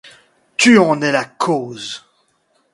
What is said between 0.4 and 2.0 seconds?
Tu en es la cause.